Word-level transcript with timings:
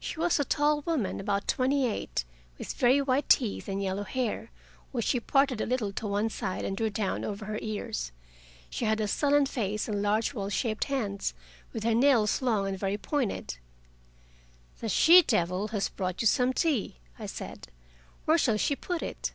She 0.00 0.18
was 0.18 0.40
a 0.40 0.44
tall 0.44 0.80
woman, 0.80 1.20
about 1.20 1.46
twenty 1.46 1.86
eight, 1.86 2.24
with 2.58 2.72
very 2.72 3.00
white 3.00 3.28
teeth 3.28 3.68
and 3.68 3.80
yellow 3.80 4.02
hair, 4.02 4.50
which 4.90 5.04
she 5.04 5.20
parted 5.20 5.60
a 5.60 5.64
little 5.64 5.92
to 5.92 6.08
one 6.08 6.28
side 6.28 6.64
and 6.64 6.76
drew 6.76 6.90
down 6.90 7.24
over 7.24 7.44
her 7.44 7.58
ears. 7.62 8.10
She 8.68 8.84
had 8.84 9.00
a 9.00 9.06
sullen 9.06 9.46
face 9.46 9.86
and 9.86 10.02
large 10.02 10.34
well 10.34 10.48
shaped 10.48 10.86
hands, 10.86 11.34
with 11.72 11.84
her 11.84 11.94
nails 11.94 12.42
long 12.42 12.66
and 12.66 12.76
very 12.76 12.98
pointed. 12.98 13.58
"The 14.80 14.88
'she 14.88 15.22
devil' 15.22 15.68
has 15.68 15.88
brought 15.88 16.20
you 16.20 16.26
some 16.26 16.52
tea," 16.52 16.96
I 17.16 17.26
said. 17.26 17.68
"Where 18.24 18.38
shall 18.38 18.56
she 18.56 18.74
put 18.74 19.02
it?" 19.02 19.34